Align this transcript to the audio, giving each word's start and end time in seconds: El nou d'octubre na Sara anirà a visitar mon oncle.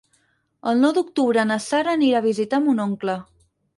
El 0.69 0.81
nou 0.85 0.95
d'octubre 0.95 1.43
na 1.49 1.57
Sara 1.65 1.93
anirà 1.99 2.23
a 2.23 2.27
visitar 2.27 2.63
mon 2.65 2.83
oncle. 2.87 3.17